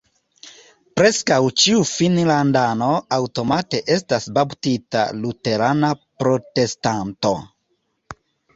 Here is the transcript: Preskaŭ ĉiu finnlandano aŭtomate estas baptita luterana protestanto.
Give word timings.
Preskaŭ 0.99 1.35
ĉiu 1.63 1.83
finnlandano 1.89 2.87
aŭtomate 3.19 3.83
estas 3.97 4.27
baptita 4.39 5.05
luterana 5.21 5.95
protestanto. 6.25 7.37